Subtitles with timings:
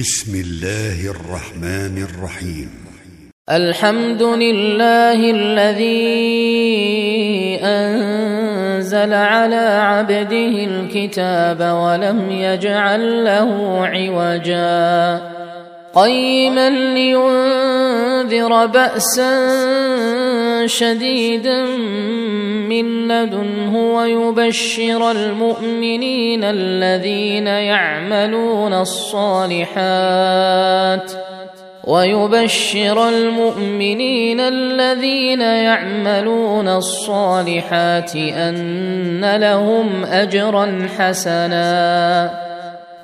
[0.00, 2.70] بسم الله الرحمن الرحيم.
[3.50, 6.00] الحمد لله الذي
[7.62, 13.50] أنزل على عبده الكتاب ولم يجعل له
[13.86, 15.20] عوجا.
[15.94, 19.34] قيما لينذر بأسا
[20.66, 21.64] شديدا
[22.68, 29.72] من لدنه ويبشر المؤمنين الذين يعملون الصالحات
[31.84, 42.30] ويبشر المؤمنين الذين يعملون الصالحات أن لهم أجرا حسنا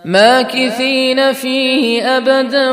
[0.05, 2.73] ماكثين فيه أبدا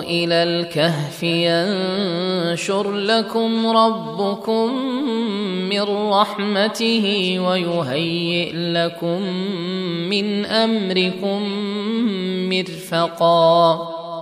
[0.00, 4.74] إلى الكهف ينشر لكم ربكم
[5.68, 9.22] من رحمته ويهيئ لكم
[10.10, 11.42] من أمركم
[12.48, 13.99] مرفقا.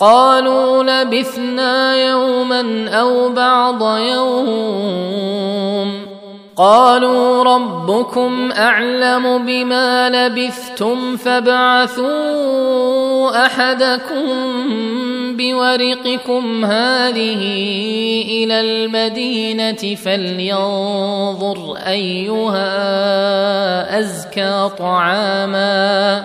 [0.00, 5.34] قالوا لبثنا يوما أو بعض يوم.
[6.56, 12.54] قالوا ربكم أعلم بما لبثتم فابعثوا
[13.46, 14.24] أحدكم
[15.36, 17.42] بورقكم هذه
[18.28, 22.68] إلى المدينة فلينظر أيها
[23.98, 26.24] أزكى طعاما.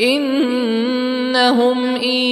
[0.00, 2.24] إنهم إن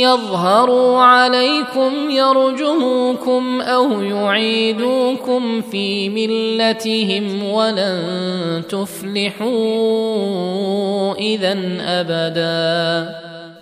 [0.00, 9.54] يظهروا عليكم يرجموكم أو يعيدوكم في ملتهم ولن تفلحوا
[11.14, 13.23] إذا أبدا.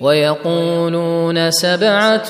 [0.00, 2.28] ويقولون سبعة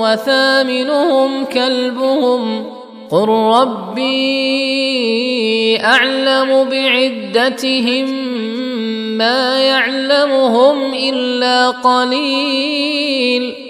[0.00, 2.66] وثامنهم كلبهم.
[3.10, 4.10] قل ربي
[5.84, 8.10] أعلم بعدتهم
[9.18, 13.69] ما يعلمهم إلا قليل.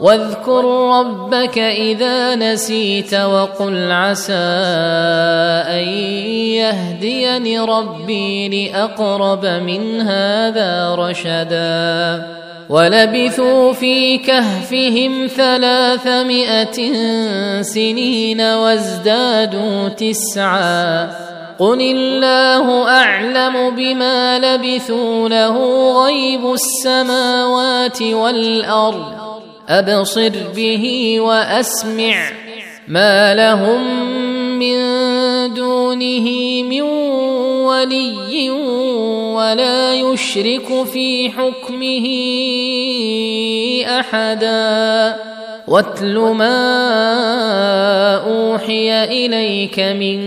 [0.00, 0.64] واذكر
[0.98, 4.32] ربك إذا نسيت وقل عسى
[5.68, 5.88] أن
[6.56, 12.26] يهديني ربي لأقرب من هذا رشدا.
[12.68, 16.92] ولبثوا في كهفهم ثلاثمائة
[17.62, 21.10] سنين وازدادوا تسعا.
[21.58, 25.56] قل الله أعلم بما لبثوا له
[26.04, 29.19] غيب السماوات والأرض.
[29.70, 32.30] أبصر به وأسمع
[32.88, 34.10] ما لهم
[34.58, 34.78] من
[35.54, 36.26] دونه
[36.62, 36.82] من
[37.62, 38.50] ولي
[39.30, 42.06] ولا يشرك في حكمه
[44.00, 45.16] أحدا
[45.68, 46.56] واتل ما
[48.26, 50.20] أوحي إليك من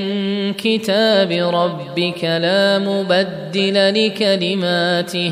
[0.53, 5.31] كتاب ربك لا مبدل لكلماته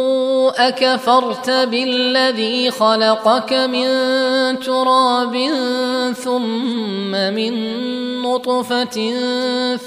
[0.57, 3.89] أكفرت بالذي خلقك من
[4.59, 5.49] تراب
[6.23, 7.53] ثم من
[8.21, 9.13] نطفة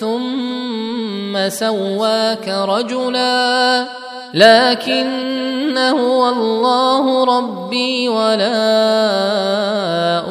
[0.01, 3.87] ثم سواك رجلا
[4.35, 8.57] لكن هو الله ربي ولا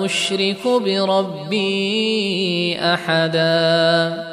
[0.06, 1.64] أشرك بربي
[2.82, 4.33] أحدا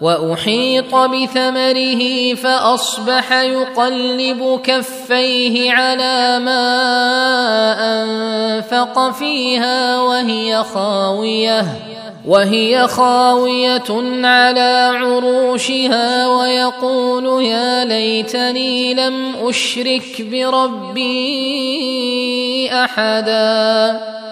[0.00, 6.62] وأحيط بثمره فأصبح يقلب كفيه على ما
[8.02, 11.66] أنفق فيها وهي خاوية
[12.26, 13.90] وهي خاوية
[14.26, 21.08] على عروشها ويقول يا ليتني لم أشرك بربي
[22.72, 24.17] أحدا.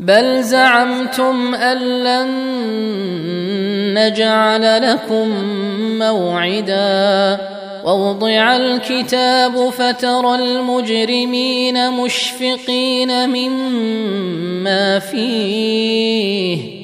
[0.00, 2.28] بل زعمتم أن لن
[3.98, 5.28] نجعل لكم
[5.98, 7.38] موعدا.
[7.84, 16.83] ووضع الكتاب فترى المجرمين مشفقين مما فيه.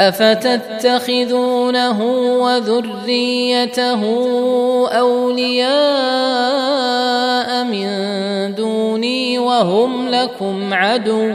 [0.00, 2.02] افتتخذونه
[2.42, 4.02] وذريته
[4.88, 5.70] اولياء
[7.64, 7.88] من
[8.54, 11.32] دوني وهم لكم عدو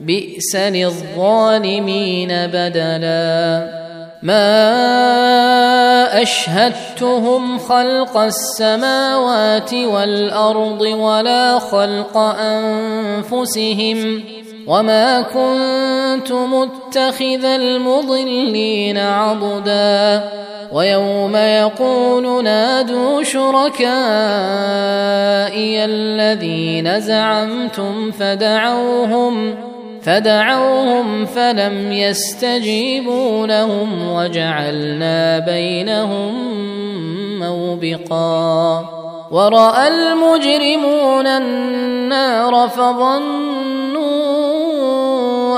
[0.00, 3.84] بئس للظالمين بدلا
[4.22, 14.24] ما اشهدتهم خلق السماوات والارض ولا خلق انفسهم
[14.66, 20.24] وما كنت متخذ المضلين عضدا
[20.72, 23.84] ويوم يقول نادوا شركائي
[25.84, 29.54] الذين زعمتم فدعوهم
[30.02, 36.34] فدعوهم فلم يستجيبوا لهم وجعلنا بينهم
[37.38, 38.90] موبقا
[39.30, 43.63] وراى المجرمون النار فظنوا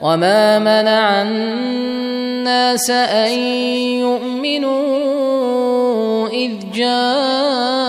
[0.00, 3.32] وما منع الناس ان
[3.98, 4.98] يؤمنوا
[6.28, 7.88] اذ جاءهم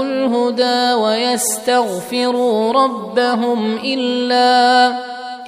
[0.00, 4.92] الهدى ويستغفروا ربهم الا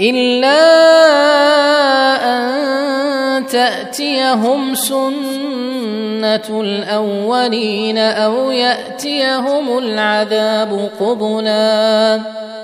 [0.00, 0.62] الا
[2.24, 12.20] ان تاتيهم سنه الاولين أو ياتيهم العذاب قبلا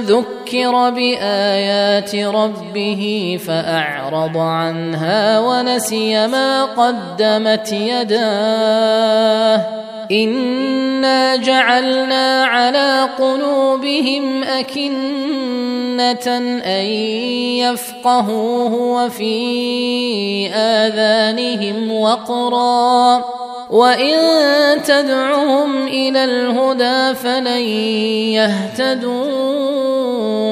[0.00, 9.66] ذكر بايات ربه فاعرض عنها ونسي ما قدمت يداه
[10.10, 16.26] انا جعلنا على قلوبهم اكنه
[16.64, 16.84] ان
[17.62, 23.24] يفقهوه وفي اذانهم وقرا
[23.70, 27.60] وان تدعهم إلى الهدى فلن
[28.34, 29.30] يهتدوا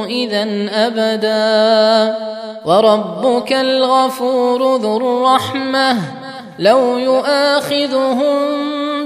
[0.06, 2.16] اذا ابدا
[2.64, 5.96] وربك الغفور ذو الرحمه
[6.58, 8.77] لو يؤاخذهم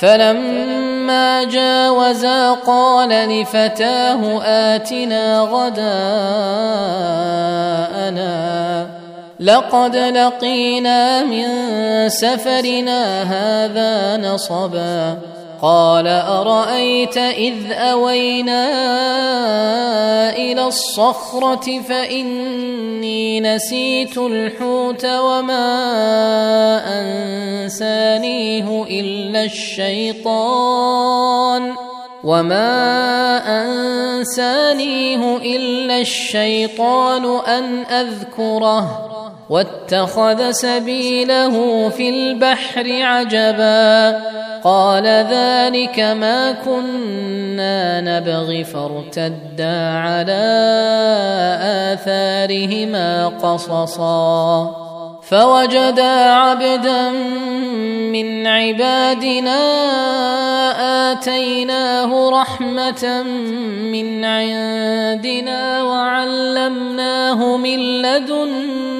[0.00, 6.00] فلما جاوزا قال لفتاه آتنا غداءنا.
[9.40, 11.48] لقد لقينا من
[12.08, 15.18] سفرنا هذا نصبا.
[15.62, 18.70] قال أرأيت إذ أوينا
[20.36, 25.70] إلى الصخرة فإني نسيت الحوت وما
[27.00, 30.80] أنسانيه إلا الشيطان
[32.24, 32.72] وما
[33.62, 39.09] أنسانيه إلا الشيطان أن أذكره
[39.50, 44.20] واتخذ سبيله في البحر عجبا.
[44.64, 50.42] قال ذلك ما كنا نبغي فارتدا على
[51.92, 54.70] آثارهما قصصا.
[55.22, 57.10] فوجدا عبدا
[58.12, 59.60] من عبادنا
[61.12, 63.22] آتيناه رحمة
[63.92, 68.99] من عندنا وعلمناه من لدنا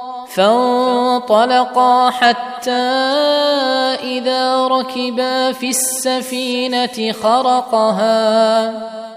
[0.35, 2.71] فانطلقا حتى
[4.03, 8.73] إذا ركبا في السفينة خرقها.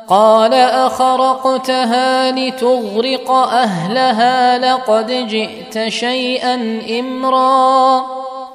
[0.08, 8.00] قال أخرقتها لتغرق أهلها لقد جئت شيئا إمرا.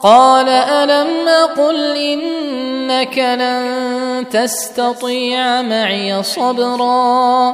[0.01, 7.53] قال ألم أقل إنك لن تستطيع معي صبرا؟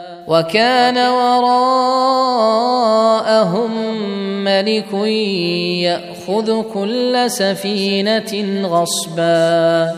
[0.27, 1.71] وكان وراءهم
[4.43, 4.93] ملك
[5.83, 9.91] يأخذ كل سفينة غصبا.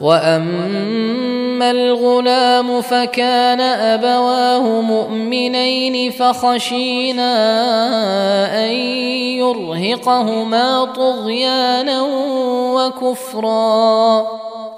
[0.00, 7.34] وأما الغلام فكان أبواه مؤمنين فخشينا
[8.64, 8.72] أن
[9.42, 12.02] يرهقهما طغيانا
[12.74, 14.47] وكفرا.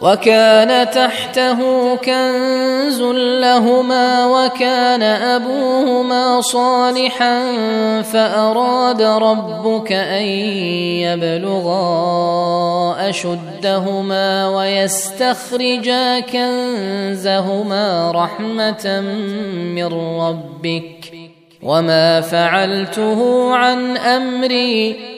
[0.00, 1.58] وكان تحته
[1.96, 3.00] كنز
[3.42, 7.52] لهما وكان أبوهما صالحا
[8.02, 10.22] فأراد ربك أن
[11.02, 11.78] يبلغا
[13.10, 19.00] أشدهما ويستخرجا كنزهما رحمة
[19.74, 19.86] من
[20.20, 21.12] ربك
[21.62, 25.17] وما فعلته عن أمري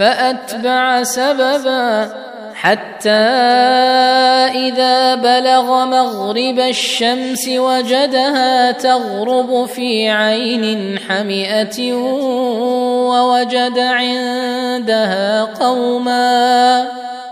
[0.00, 2.10] فأتبع سببا
[2.54, 3.10] حتى
[4.68, 11.92] إذا بلغ مغرب الشمس وجدها تغرب في عين حمئة
[13.12, 16.86] ووجد عندها قوما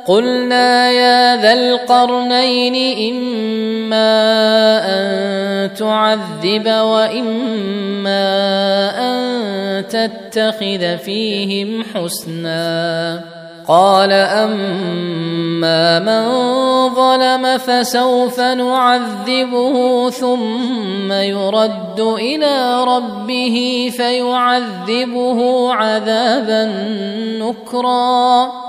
[0.08, 2.76] قلنا يا ذا القرنين
[3.14, 4.10] إما
[4.84, 8.24] أن تعذب وإما
[8.98, 9.18] أن
[9.88, 13.20] تتخذ فيهم حسنا.
[13.68, 16.24] قال أما من
[16.94, 26.64] ظلم فسوف نعذبه ثم يرد إلى ربه فيعذبه عذابا
[27.40, 28.68] نكرا.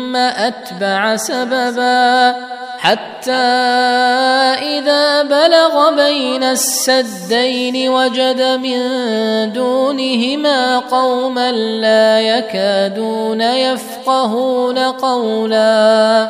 [0.15, 2.35] أتبع سببا
[2.79, 3.31] حتى
[4.61, 8.79] إذا بلغ بين السدين وجد من
[9.53, 16.29] دونهما قوما لا يكادون يفقهون قولا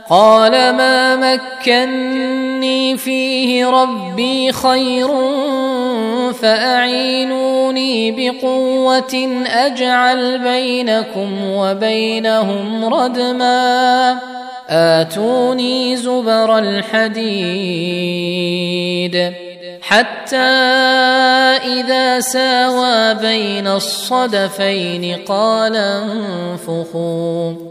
[0.11, 5.07] قال ما مكني فيه ربي خير
[6.33, 14.19] فأعينوني بقوة أجعل بينكم وبينهم ردما
[14.69, 17.81] آتوني زبر الحديد
[19.81, 20.37] حتى
[21.65, 27.70] إذا ساوى بين الصدفين قال انفخوا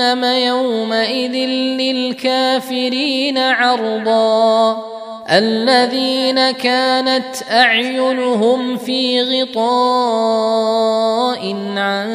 [0.00, 1.34] جهنم يومئذ
[1.80, 4.84] للكافرين عرضا.
[5.30, 9.62] الذين كانت أعينهم في غطاء
[11.76, 12.10] عن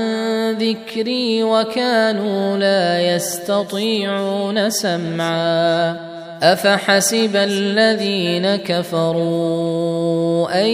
[0.51, 6.14] ذكري وكانوا لا يستطيعون سمعا.
[6.53, 10.67] أفحسب الذين كفروا أن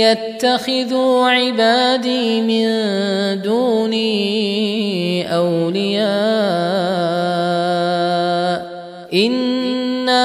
[0.00, 2.66] يتخذوا عبادي من
[3.42, 6.04] دوني أولياء
[9.14, 10.24] إنا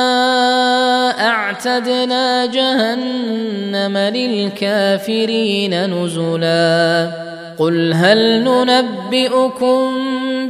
[1.27, 7.11] أعتدنا جهنم للكافرين نزلا
[7.57, 9.91] قل هل ننبئكم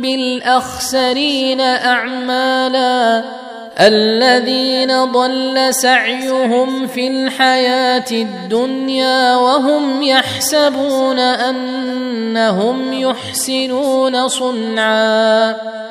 [0.02, 3.24] بالأخسرين أعمالا
[3.80, 15.56] الذين ضل سعيهم في الحياة الدنيا وهم يحسبون أنهم يحسنون صنعا